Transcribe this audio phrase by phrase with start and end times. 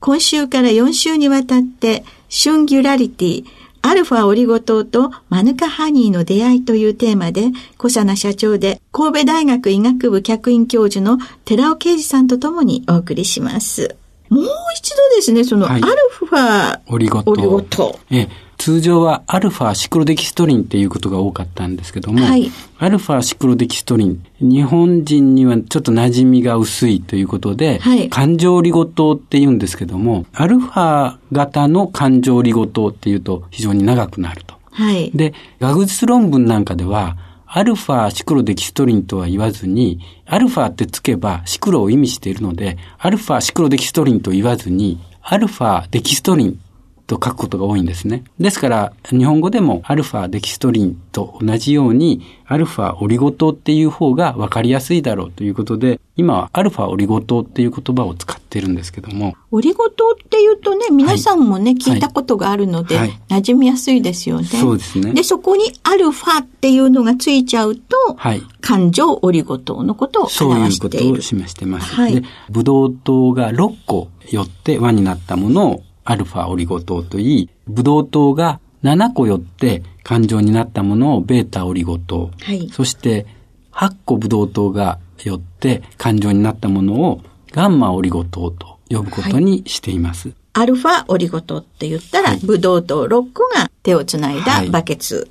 [0.00, 3.44] 今週から4週にわたって、シュンギュラリティ、
[3.82, 13.94] アルファオリゴ糖とマヌカハニーの出会いというテーマで、小佐奈社長で神戸大学医学部客員教授の寺尾啓治さんとともにお送りします。
[14.30, 14.44] もう
[14.76, 17.30] 一度ですね、そのアルファオリゴ糖。
[17.32, 17.98] オリゴ糖。
[18.10, 34.54] ええ通常はアルファシクロデキストリンっていうことが多かったんですけども、はい、アルファシクロデキストリン、日本人にはちょっと馴染みが薄いということで、はい、環状リゴ糖って言うんですけども、アルファ型の環状リゴ糖っていうと非常に長くなると。
[34.72, 46.60] はい、で、学術論文なんかでは、アルファシクロデキストリンとは言わずに、アルファってつけばシクロを意味しているので、アルファシクロデキストリンと言わずに、アルファデキストリン
[47.10, 48.22] と書くことが多いんですね。
[48.38, 59.34] ですから、日本語でもアルファデキストリンと同じように、アルファオリゴ糖っていう方が分かりやすいだろうということで、今はアルファオリゴ糖っていう言葉を使ってるんですけども。
[59.50, 64.46] オリゴ糖っていうとね、皆さんもね、はい、聞いたことがあるので、はい、馴染みやすいですよね。
[64.46, 65.12] そうですね。
[65.12, 70.52] で、そこにアルファっていうのがついちゃうと、はい、感情オリゴ糖のことを表している。
[70.60, 71.92] そういうことを示してます。
[71.92, 82.32] はい、で、ブドウ糖が6個よって輪になったものをアルファオリゴ糖といい、ブドウ糖が7個よって環状になったものをベータオリゴ糖。
[82.42, 83.26] はい、そして
[83.70, 87.20] 8個ブドウ糖がよって環状になったものを
[87.52, 90.30] ガンマオリゴ糖と呼ぶことにしています。
[90.30, 95.30] はい、アルファオリゴ糖って言ったら、はい、ブドウ糖6個が手をつないだバケツ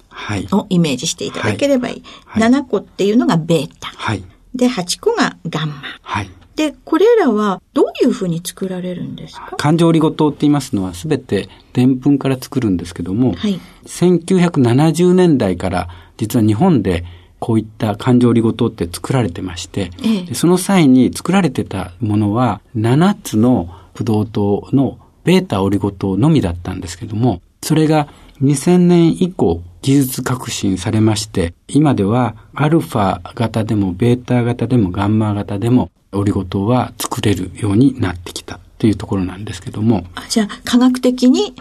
[0.53, 2.03] をイメージしていただければいい。
[2.25, 3.90] はい、7個っていうのがベータ。
[3.90, 4.23] はい、
[4.56, 5.84] で、8個がガンマ。
[6.59, 9.56] はい、で、これらはどういうふうに作られるんですか？
[9.58, 17.06] 環状オリゴ糖って言いますのはすべてでんぷんから作るんですけども、はい、1970年代から実は日本で
[17.40, 28.09] こういった環状オリゴ糖って作られてまして、ええ、その際に作られてたものは7つのブドウ糖のベータオリゴ糖のみだったんですけども、それが
[28.41, 40.06] 2000年以降技術革新されまして、今ではアルファ型でもベータ型でもガンマ型でもオリゴ糖は作れるようになってきたというところなんですけども。
[40.30, 41.53] じゃあ、科学的に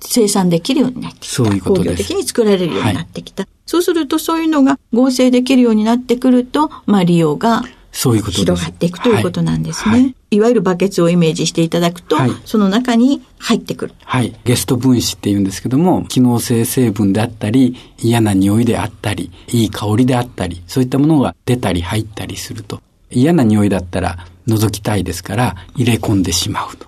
[0.00, 1.34] 生産できるようになってきた。
[1.34, 1.84] そういうことです。
[1.84, 3.42] 工業的に作られるようになってきた。
[3.42, 9.92] はい、そうすると、そういうのが合成できるようになってくると、まあ、利用がそういうこと広がっていくということなんですね。
[9.92, 13.94] はい、いわゆるバケツをイメージしていただくと、はい、その中に入ってくる。
[14.04, 14.34] はい。
[14.44, 22.80] ゲスト分子って言うんですけども、機能性成分であったり、嫌な匂いであったり、いい香りであったり、そういったものが出たり入ったりすると。
[23.12, 26.86] 嫌な匂いだったら覗きたいですから入れ込んでしまうと。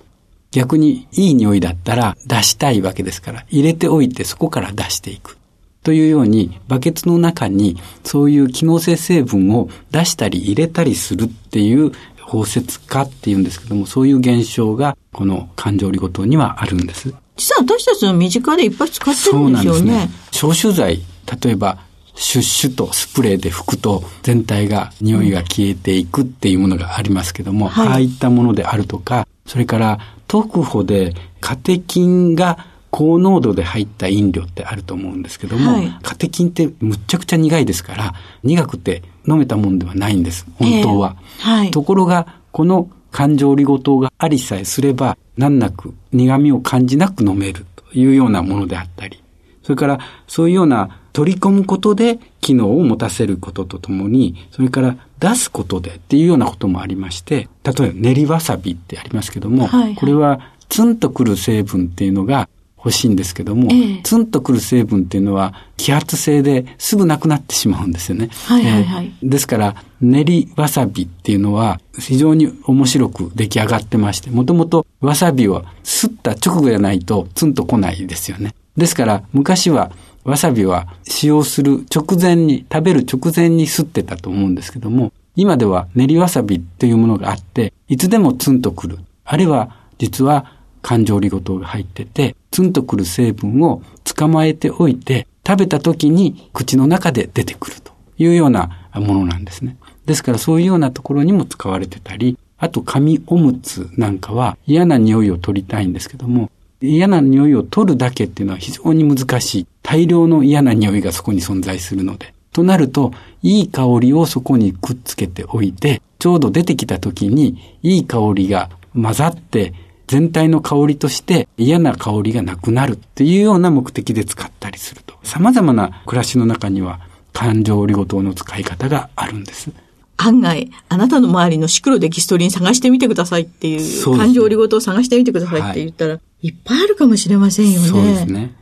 [0.50, 5.36] 逆にいい匂いだったら出したいわけですから入れておいてそこから出していく。
[5.82, 17.12] というようにバケツの中にそういう機能性成分を出したり入れたりするっていう包摂化っていうんですけどもそういう現象がこの感情リゴ糖にはあるんです。
[17.36, 19.80] 実は私たちの身近でいっぱい使ってるんですよね。
[19.80, 20.10] そうなんですね。
[20.30, 21.03] 消臭剤、
[21.42, 21.78] 例えば
[22.15, 38.15] シュッシュとスプレーで拭くと全体が匂いが消えていくっていうものがありますけども、はい、ああいったものであるとか、それから特保でカテキンが高濃度で入った飲料ってあると思うんですけども、はい、カテキンってむっちゃくちゃ苦いですから
[38.45, 49.23] 苦くて飲めたもんではないんです本当は、えーはい、ところがこの感情オリゴ糖がありさえすれば、難なく苦味を感じなく飲めるというようなものであったり、
[49.65, 62.49] それからそういうような取り込むことで機能を持たせることとともに、それから出すことでっていうようなこともありまして、例えば練りわさびってありますけども、はいはい、これはツンとくる成分っていうのが
[62.84, 68.28] 欲しいんですけども、ええ、ツンとくる成分っていうのは揮発性ですぐなくなってしまうんですよね。
[68.47, 69.13] はいはいはい。
[69.22, 78.54] えー、ですから、練りわさびっていうのは非常に面白く出来上がってまして、もともとわさびは吸った直後じゃないとツンと来ないですよね。
[78.77, 79.91] ですから、昔は
[80.25, 88.98] わさびは使用する直前に、食べる直前に吸ってたと思うんですけども、今では練りわさびっていうものがあって、いつでもツンとくる。
[89.25, 90.53] あるいは、実は
[90.83, 99.77] 感情リゴ糖が入ってて、ツンとくる成分を捕まえておいて、食べた時に口の中で出てくるというようなものなんですね。
[100.06, 106.48] ですからそういうようなところにも使われてたり、あと紙おむつなんかは嫌な匂いを取りたいんですけども、
[106.80, 109.66] 嫌な匂いを取るだけっていうのは非常に難しい。
[109.83, 112.34] 大量の嫌な匂いがそこに存在するので。
[112.53, 113.10] となると、
[113.42, 119.74] いい香りをそこにくっつけておいて、ちょうど出てきた時に、いい香りが混ざって、
[120.06, 125.15] 全体の香りとして嫌な香りがなくなるっていうような目的で使ったりすると。
[125.22, 127.01] 様々な暮らしの中には
[127.33, 129.71] 感情オリゴ糖の使い方があるんです。
[130.16, 137.89] 案外、あなたの周りのシクロデキストリン探してみてくださいっていう、う感情オリゴ糖を探してみてくださいって言ったら、はい、いっぱいあるかもしれませんよね。
[137.89, 138.54] そうですね。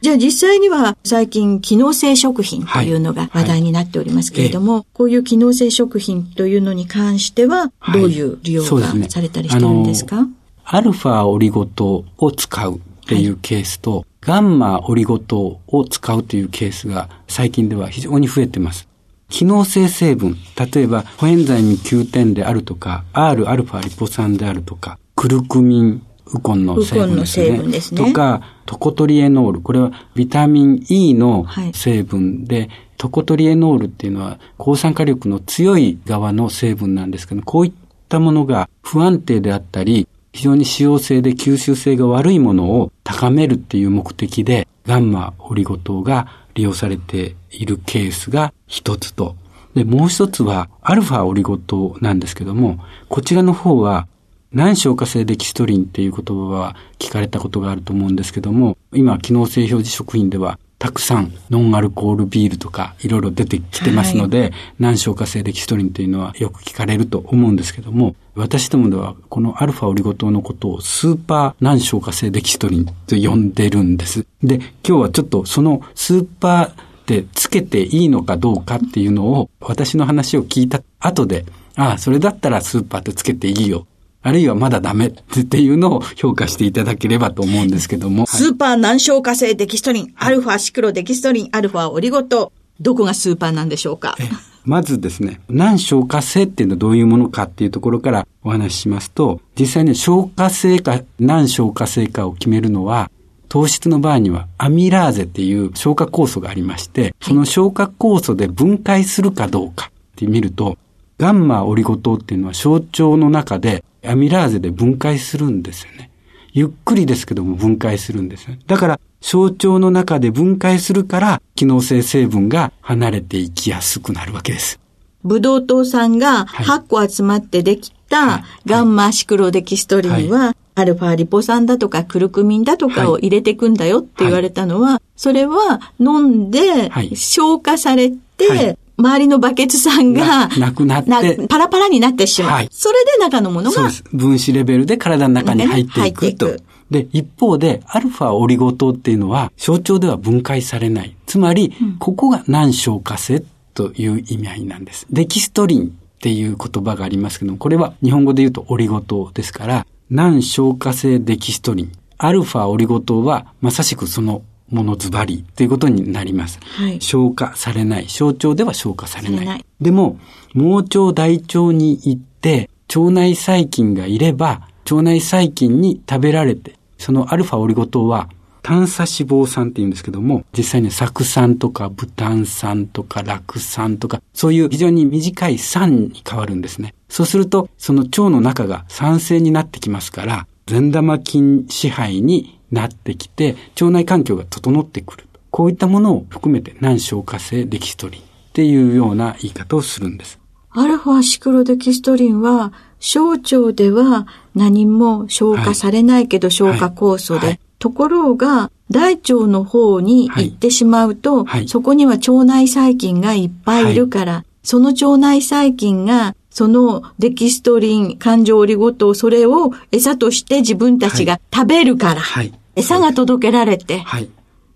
[0.00, 10.28] じゃあ実際には最近機能性食品というのが話題になっておりますけれども、はいはい、こういう機能性食品というのに関してはどういう利用がされたりしてるんですか、
[10.66, 18.88] アルファオリゴ糖を使うっていうケースと、ガンマオリゴ糖を使うというケースが最近では非常に増えています。
[19.28, 26.02] 機能性成分、例えば、コエンザイム9点であるとか、Rα リポ酸であるとか、クルクミン、
[26.32, 27.80] ウコンの成分ですね。
[27.80, 29.60] すねとか、トコトリエノール。
[29.60, 37.72] これはビタミン E の成分で、はい、トコトリエノールっていうのは抗酸化力の強い側の成分なんですけど、こういっ
[38.08, 49.36] たものが不安定であったり、非常に使用性で吸収性が悪いものを高めるっていう目的で、ガンマオリゴ糖が利用されているケースが一つと、
[49.74, 54.08] で、もう一つは、アルファオリゴ糖なんですけども、こちらの方は、
[54.52, 74.26] 難消化性デキストリンっていう言葉は聞かれたことがあると思うんですけども、今、機能性表示食品ではたくさんノンアルコールビールとかいろいろ出てきてますので、はい、難消化性デキストリンというのはよく聞かれると思うんですけども、私どもではこのアルファオリゴ糖のことをスーパー難消化性デキストリンと呼んでるんです。
[74.42, 81.46] で、今日はちょっとそのスーパーでつけていいのかどうかっていうのを私の話を聞いた後で、
[81.76, 83.86] ああ、それだったらスーパーでつけていいよ
[84.26, 85.10] あるいはまだダメっ
[85.44, 88.26] ていうのを評価していただければと思うんですけども。
[88.26, 92.50] スーパー難消化性デキストリン、アルファシクロデキストリン、アルファオリゴ糖。
[92.80, 94.16] どこがスーパーなんでしょうか？
[94.64, 103.10] まずですね、難消化性っていうのはどういうものかっていうところからお話ししますと、実際に消化性か難消化性かを決めるのは、
[103.50, 110.78] 糖質の場合にはアミラーゼっていう消化酵素がありまして、その消化酵素で分解するかどうかって見ると、
[111.18, 116.10] ガンマオリゴ糖っていうのは小腸の中でアミラーゼで分解するんですよね。
[116.52, 118.58] ゆっくりですけども分解するんですね。
[118.66, 124.78] だから、小腸の中で分解するから、機能性成分が離れていきやすくなるわけです。
[125.24, 142.52] ブドウ糖酸が8個集まってできたガンマシクロデキストリンは、アルファリポ酸だとかクルクミンだとかを入れていくんだよって言われたのは、それは飲んで消化されて、周りのバケツさんが、なくなって、パラパラになってしまう。
[142.52, 144.04] はい、それで中のものが、そうです。
[144.12, 146.56] 分子レベルで体の中に入っていくと。
[146.90, 151.16] で、一方で、アルファオリゴ糖っていうのは、象徴では分解されない。
[151.26, 153.42] つまり、うん、ここが難消化性
[153.74, 155.06] という意味合いなんです。
[155.10, 161.92] デキストリンっていう言葉がありますけども、これは日本語で言うとオリゴ糖ですから、難消化性デキストリン。
[162.18, 166.58] アルファオリゴ糖は、まさしくそのものズバリということになります。
[166.60, 168.08] はい、消化されない。
[168.08, 169.64] 小腸では消化されない。
[169.80, 170.18] でも、
[170.54, 178.28] 盲腸大腸に行って、腸内細菌がいれば、腸内細菌に食べられて、そのアルファオリゴ糖は、
[178.62, 186.94] 炭鎖脂肪酸って言うんですけども、実際に酢酸とかブタン酸とかラク酸とか、そういう非常に短い酸に変わるんですね。
[187.10, 195.24] そうすると、その腸の中が酸性になってきますから、善玉菌支配になってきて、腸内環境が整ってくる。
[195.50, 200.40] こういったものを含めて難消化性デキストリンっていうような言い方をするんです。
[200.70, 207.48] アルファシクロデキストリンは小腸では何も消化されないけど消化酵素で、はい。
[207.50, 224.30] はい、ところが大腸の方に行ってしまうと、はい、そこには腸内細菌がいっぱいいるから、その腸内細菌がそのデキストリン、感情オリゴ糖、それを餌として自分たちが食べるから、はい、餌が届けられて、はい、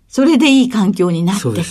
[0.09, 1.63] それでいい環境になってくる。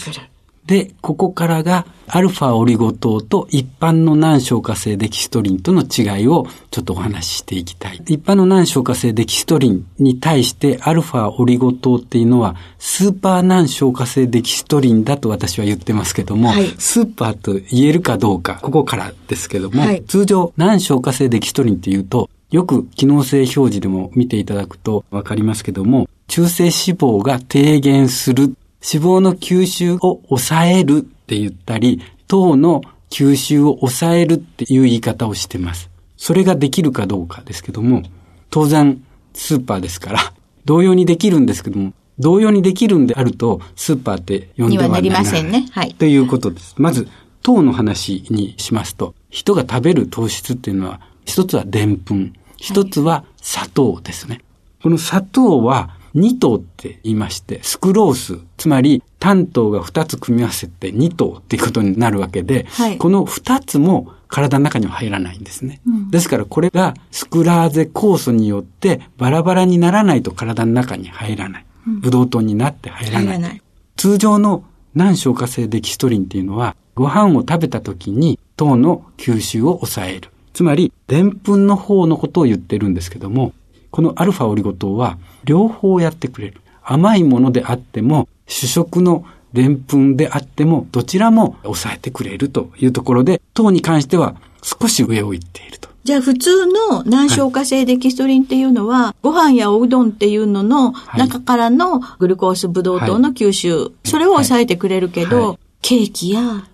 [0.69, 8.03] で、ここからがアルファオリゴ糖と一般の難消化性デキストリンとの違いをちょっとお話ししていきたい。
[8.07, 35.90] 一般の難消化性デキストリンに対してアルファオリゴ糖っていうのはスーパー難消化性デキストリンだと私は言ってますけども、はい、スーパーと言えるかどうか、ここからですけども、はい、通常難消化性デキストリンっていうと、よく機能性表示でも見ていただくとわかりますけども、中性脂肪が低減する脂肪の吸収を抑えるって言ったり、糖の吸収を抑えるっていう言い方をしてます。
[36.16, 38.02] それができるかどうかですけども、
[38.50, 39.02] 当然
[39.35, 40.32] スーパーですから、
[40.64, 45.66] 同様にできるんですけども、同様にできるんであると、スーパーって呼んではなりませんね。
[45.70, 45.94] はい。
[45.94, 46.75] ということです。
[46.76, 47.08] まず、
[47.42, 54.35] 糖の話にしますと、人が食べる糖質っていうのは、一つはでんぷん、一つは砂糖ですね。
[54.35, 54.44] はい、
[54.82, 65.81] この砂糖は2糖って言いまして、スクロース、つまり単糖が2つ組み合わせて2糖っていうことになるわけで、はい、この2つも体の中には入らないんですね。
[65.87, 71.67] うん、ですからこれがスクラーゼ酵素によってバラバラにならないと体の中に入らない。
[71.87, 73.38] うん、ブドウ糖になって入らない。
[73.38, 73.62] ない
[73.97, 80.31] 通常の難消化性デキストリンっていうのは、ご飯を食べた時に糖の吸収を抑える。
[80.53, 83.53] つまり、でんぷんの方のことを言ってるんですけども、
[83.90, 86.61] このアルファオリゴ糖は両方やってくれる。
[86.83, 95.88] 甘いものであっても、主食のでんぷんであっても、どちらも抑えてくれるというところで、糖に関しては少し上を行っていると。
[96.04, 106.66] じゃあ普通の難消化性デキストリンっていうのは、はい、ご飯やおうどんっていうのの中からのグルコースブドウ糖の吸収、はい、それを抑えてくれるけど、はい、ケーキや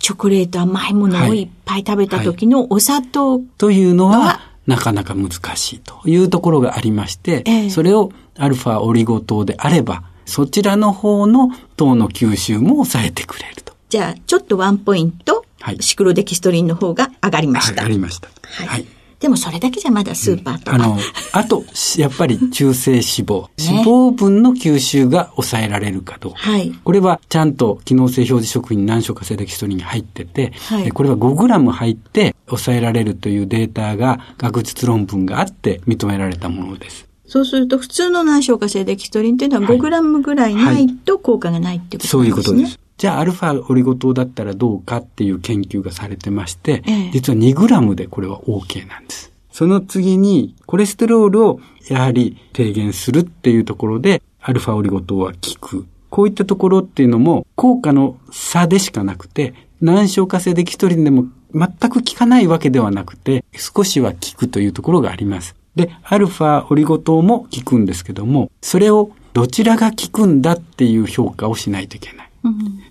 [0.00, 1.44] チョコレート甘いものをい。
[1.44, 13.74] っぱい食べた時のお砂糖というのは、なかなか難しいというところがありまして、えー、それをアルファオリゴ糖であれば、そちらの方の糖の吸収も抑えてくれると。
[13.88, 17.82] じゃあ、ちょっとワンポイント、はい、シクロデキストリンの方が上がりました。
[17.82, 18.28] 上がりました。
[18.42, 18.86] はい、はい
[19.22, 20.98] でもそれだけじゃまだスーパーとか、うん、あの、
[21.32, 21.64] あと、
[21.96, 23.48] やっぱり中性脂肪。
[23.56, 26.38] 脂肪分の吸収が抑えられるかどうか。
[26.38, 26.72] はい。
[26.72, 37.08] これはちゃんと機能性表示食品何食化性デキストリンに入ってて、はい、これは 5g 入って抑えられるというデータが学術論文があって認められたものです。
[37.32, 42.10] そうすると普通の難消化性デキストリンっていうのは 5g ぐらいないと効果がないってことですね。
[42.10, 42.78] そういうことです。
[42.96, 49.32] じゃあアルファオリゴ糖だったらどうかっていう研究がされてまして、ええ、実は 2g でこれは OK なんです。
[49.50, 55.86] その次にコレステロールをやはり低減するっていうところでアルファオリゴ糖は効く。
[56.10, 65.54] こういったところっていうのも効果の差でしかなくて、難消化性デキストリンでも全く効かないわけではなくて、少しは効くというところがあります。
[65.74, 72.31] で、アルファオリゴ糖も効くんですけども、それをどちらが効くんだっていう評価をしないといけない。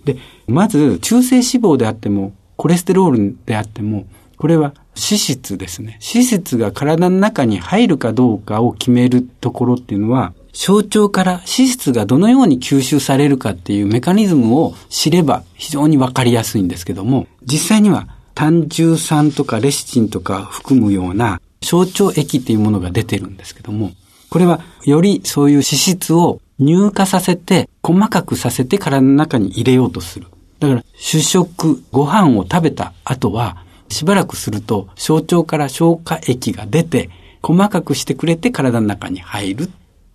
[0.04, 0.16] で、
[0.46, 4.06] まず、中性脂肪であっても、コレステロールであっても、
[4.36, 6.00] これは脂質ですね。
[6.02, 23.92] 脂質が体の中に入るかどうかを決めるところっていうのは、小腸から脂質がどのように吸収されるかっていうメカニズムを知れば非常にわかりやすいんですけども、実際には単重酸とかレシチンとか含むような小腸液っていうものが出てるんですけども、
[24.28, 30.26] これはよりそういう脂質を乳化させて、細かくさせて体の中に入れようとする。
[30.60, 37.10] だから、主食、ご飯を食べた後は、しばらくすると、小腸から消化液が出て、
[37.42, 39.70] 細かくしてくれて体の中に入る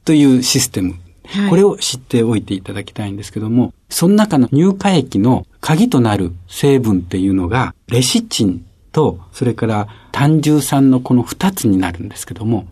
[0.06, 0.96] というシステム。
[1.28, 12.66] はい、これを知っておいていただきたいんですけども、その中の乳化液の鍵となる成分っていうのが、レシチンと、それから単重酸のこの二つになるんですけども、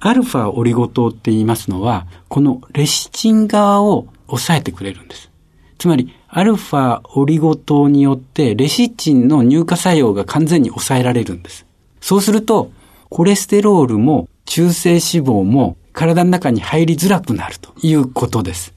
[0.00, 5.30] アルファオリゴ糖って言いますのは、このレシチン側を抑えてくれるんです。
[5.78, 11.66] つまり、アルファオリゴ糖によってレシチンの乳化作用が完全に抑えられるんです。
[12.00, 12.70] そうすると、
[13.10, 18.72] コレステロールも中性脂肪も体の中に入りづらくなるということです。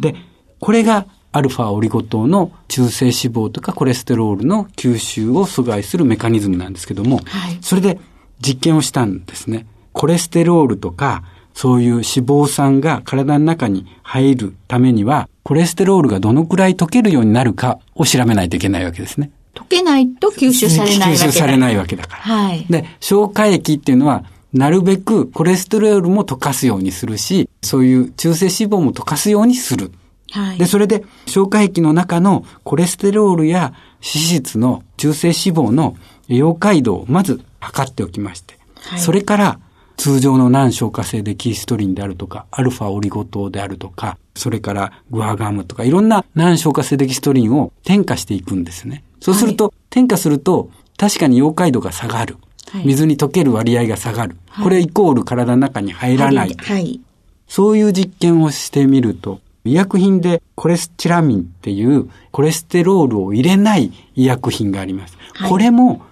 [0.00, 0.14] で、
[0.60, 7.98] これがアルファオリゴ糖の中性脂肪とかコレステロールの吸収を阻害するメカニズムなんですけども、はい、それで
[8.40, 9.66] 実験をしたんですね。
[9.92, 11.22] コレステロールとか、
[11.54, 19.30] そういう脂肪酸が体の中に入るためには、コレステロールがどのくらい溶けるようになるかを調べないといけないわけですね。
[19.54, 22.22] 溶けないと吸収されないわけだ吸収されないわけだから。
[22.22, 22.66] はい。
[22.70, 29.92] で、消化液っていうのは、なるべくコレステロールも溶かすようにするし、そういう中性脂肪も溶かすようにする。
[30.30, 30.58] はい。
[30.58, 35.96] で、それで消化液の中のコレステロールや脂質の中性脂肪の
[36.28, 39.60] 溶解度をまず測っておきまして、はい、それから
[40.02, 49.04] 通常の難消化性デキストリンであるとか、アルファオリゴ糖であるとか、それからグアガムとか、いろんな難消化性デキストリンを添加していくんですね。
[49.20, 52.36] そうすると、はい、添加すると、確かに溶解度が下がる。
[52.72, 54.36] はい、水に溶ける割合が下がる。
[54.60, 56.56] これイコール体の中に入らない。
[56.58, 57.00] はい、
[57.46, 65.16] そういう実験をしてみると、医薬品でコレスチラミンっていうコレステロールを入れない医薬品があります。
[65.48, 66.02] これも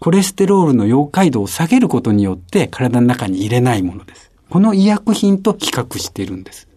[0.00, 4.30] コレステロールの溶解度を下げることによって体の中に入れないものです。
[4.48, 6.68] この医薬品と比較しているんです。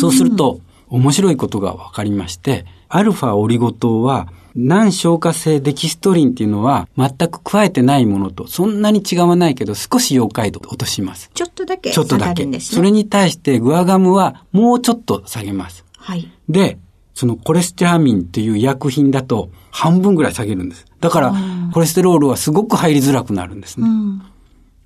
[0.00, 11.30] そうすると、面白いことが分かりまして、アルファオリゴ糖は、難消化性デキストリンっていうのは、全く加えてないものと、そんなに違わないけど、少し溶解度を落とします。
[11.34, 12.60] ちょっとだけちょっとだけ。
[12.60, 15.84] それに対して、グアガムは、もうちょっと下げます。
[15.96, 16.30] はい。
[16.48, 16.78] で、
[17.14, 20.84] そのコレステラミンっていう医薬品だと、半分ぐらい下げるんです。
[21.00, 21.34] だから、
[21.72, 23.88] コレステロールはすごく入りづらくなるんですね。
[23.88, 24.22] うん、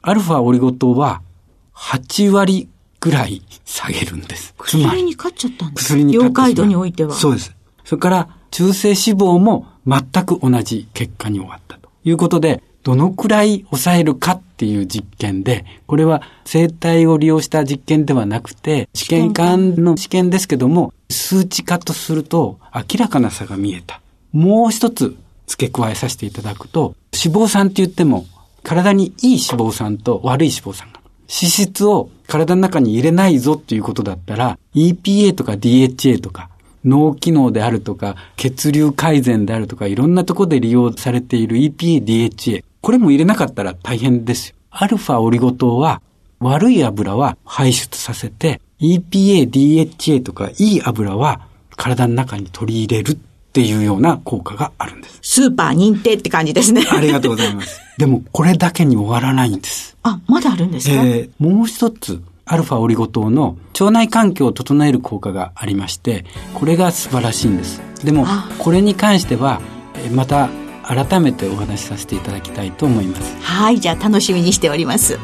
[0.03, 1.23] アルファオリゴ糖は、
[1.75, 2.69] 8割
[3.01, 4.55] ぐらい下げるんです。
[4.59, 7.15] 薬に勝っちゃったんです薬に勝っ溶解度においては。
[7.15, 7.55] そうです。
[7.85, 24.01] それから、中性脂肪も全く同じ結果に終わったということで、どのくらい抑えるかっていう実験で、これは生体を利用した実験ではなくて、試験管の試験ですけども、数値化とすると明らかな差が見えた。
[24.33, 28.27] もう一つ付け加えさせていただくと、脂肪酸って言っても、
[28.63, 31.01] 体にいい脂肪酸と悪い脂肪酸が。
[31.29, 36.51] 脂質を体の中に入れないぞっていうことだったら、EPA とか DHA とか、
[36.85, 42.65] 脳機能であるとか、血流改善であるとか、いろんなところで利用されている EPA、DHA。
[42.81, 44.55] これも入れなかったら大変ですよ。
[44.71, 46.03] アルファオリゴ糖は、
[46.41, 51.41] 悪い油は排出させて、EPA、DHA とかいい油は
[51.77, 53.17] 体の中に取り入れるっ
[53.53, 55.19] ていうような効果があるんです。
[55.23, 56.85] スーパー認定って感じですね。
[56.91, 57.81] ありがとうございます。
[57.97, 59.97] でも、これだけに終わらないんです。
[60.03, 60.95] あ、まだあるんですか？
[61.03, 66.25] えー、もう一つ、アルファオリゴ糖の腸内環境を整える効果がありまして、
[66.55, 67.83] これが素晴らしいんです。
[68.05, 68.27] でも、
[68.59, 69.61] これに関しては、
[70.13, 70.49] また
[70.85, 73.37] 改めてお話しさせていただきたいと思います。
[73.41, 75.19] はい、じゃあ楽しみにしております。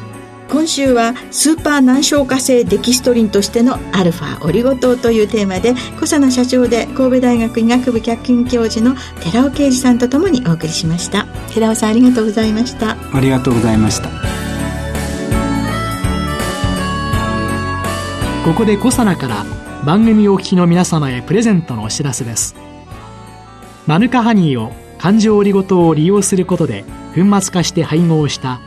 [0.48, 11.26] 今週はスーパー難消化性デキストリンとしてのアルファオリゴ糖というテーマで小佐奈社長で神戸大学医学部客員教授の寺尾啓二さんとともにお送りしました。
[11.52, 12.96] 寺尾さんありがとうございました。
[13.12, 14.08] ありがとうございました
[18.44, 19.46] ここで小佐奈から
[19.84, 22.54] 番組お聞きの皆様へプレゼントのお知らせです。
[23.86, 28.60] マヌカハニーを環状オリゴ糖を利用することで粉末化して配合した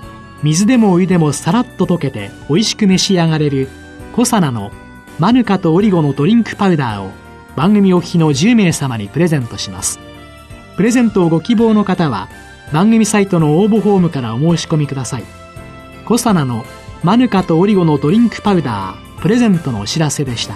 [0.43, 3.67] 水でもお湯でもさらっと溶けて美味しく召し上がれる
[4.13, 4.71] コサナの
[5.19, 7.11] マヌカとオリゴのドリンクパウダーを
[7.55, 9.99] 番組お聞きの10名様にプレゼントします。
[10.75, 12.29] プレゼントをご希望の方は
[12.71, 15.23] 番組サイトの応募フォームからお申し込みください。
[16.05, 16.65] コサナの
[17.03, 20.55] マヌカとオリゴのドリンクパウダープレゼントのお知らせでした。